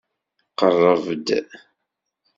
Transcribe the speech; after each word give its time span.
Qerreb-d. 0.59 1.27